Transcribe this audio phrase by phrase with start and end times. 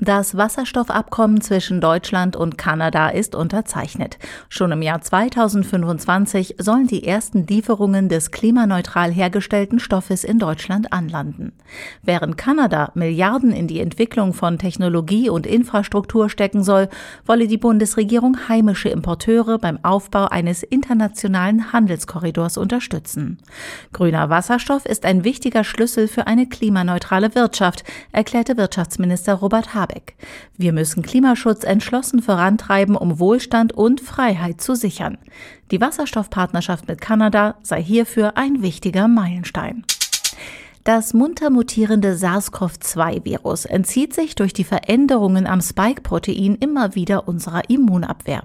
[0.00, 4.16] Das Wasserstoffabkommen zwischen Deutschland und Kanada ist unterzeichnet.
[4.48, 11.50] Schon im Jahr 2025 sollen die ersten Lieferungen des klimaneutral hergestellten Stoffes in Deutschland anlanden.
[12.04, 16.88] Während Kanada Milliarden in die Entwicklung von Technologie und Infrastruktur stecken soll,
[17.26, 23.38] wolle die Bundesregierung heimische Importeure beim Aufbau eines internationalen Handelskorridors unterstützen.
[23.92, 29.87] Grüner Wasserstoff ist ein wichtiger Schlüssel für eine klimaneutrale Wirtschaft, erklärte Wirtschaftsminister Robert Habeck.
[29.88, 30.14] Habeck.
[30.56, 35.18] Wir müssen Klimaschutz entschlossen vorantreiben, um Wohlstand und Freiheit zu sichern.
[35.70, 39.84] Die Wasserstoffpartnerschaft mit Kanada sei hierfür ein wichtiger Meilenstein.
[40.84, 48.44] Das munter mutierende SARS-CoV-2-Virus entzieht sich durch die Veränderungen am Spike-Protein immer wieder unserer Immunabwehr.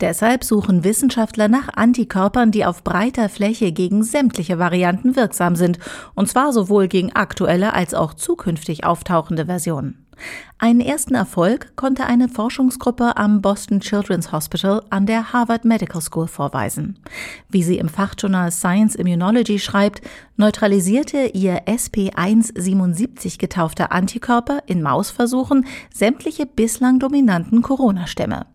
[0.00, 5.78] Deshalb suchen Wissenschaftler nach Antikörpern, die auf breiter Fläche gegen sämtliche Varianten wirksam sind,
[6.14, 10.04] und zwar sowohl gegen aktuelle als auch zukünftig auftauchende Versionen.
[10.58, 16.26] Einen ersten Erfolg konnte eine Forschungsgruppe am Boston Children's Hospital an der Harvard Medical School
[16.26, 16.98] vorweisen.
[17.48, 20.02] Wie sie im Fachjournal Science Immunology schreibt,
[20.36, 28.46] neutralisierte ihr SP177 getaufter Antikörper in Mausversuchen sämtliche bislang dominanten Corona-Stämme.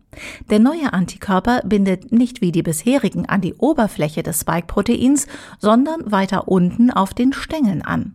[0.48, 5.26] Der neue Antikörper bindet nicht wie die bisherigen an die Oberfläche des Spike-Proteins,
[5.58, 8.14] sondern weiter unten auf den Stängeln an.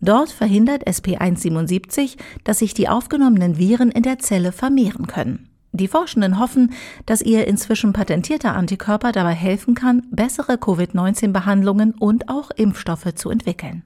[0.00, 5.48] Dort verhindert SP177, dass sich die aufgenommenen Viren in der Zelle vermehren können.
[5.72, 6.72] Die Forschenden hoffen,
[7.04, 13.82] dass ihr inzwischen patentierter Antikörper dabei helfen kann, bessere Covid-19-Behandlungen und auch Impfstoffe zu entwickeln.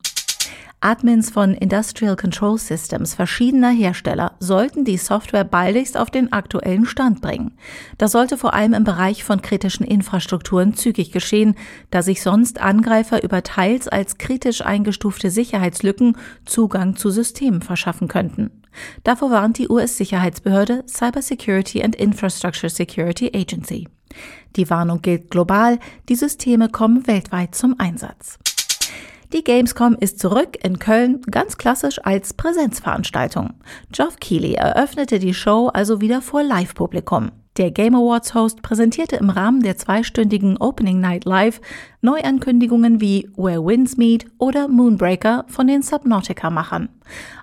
[0.81, 7.21] Admins von Industrial Control Systems verschiedener Hersteller sollten die Software baldigst auf den aktuellen Stand
[7.21, 7.59] bringen.
[7.99, 11.57] Das sollte vor allem im Bereich von kritischen Infrastrukturen zügig geschehen,
[11.91, 18.63] da sich sonst Angreifer über teils als kritisch eingestufte Sicherheitslücken Zugang zu Systemen verschaffen könnten.
[19.03, 23.89] Davor warnt die US-Sicherheitsbehörde Cybersecurity and Infrastructure Security Agency.
[24.55, 28.39] Die Warnung gilt global, die Systeme kommen weltweit zum Einsatz.
[29.35, 33.55] Die Gamescom ist zurück in Köln, ganz klassisch als Präsenzveranstaltung.
[33.93, 37.33] Geoff Keighley eröffnete die Show also wieder vor Live-Publikum.
[37.59, 41.61] Der Game Awards Host präsentierte im Rahmen der zweistündigen Opening Night Live
[42.01, 46.89] Neuankündigungen wie Where Winds Meet oder Moonbreaker von den Subnautica-Machern.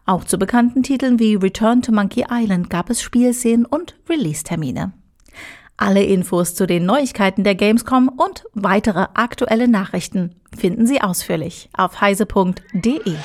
[0.07, 4.93] Auch zu bekannten Titeln wie Return to Monkey Island gab es Spielszenen und Release-Termine.
[5.77, 11.99] Alle Infos zu den Neuigkeiten der Gamescom und weitere aktuelle Nachrichten finden Sie ausführlich auf
[11.99, 13.15] heise.de.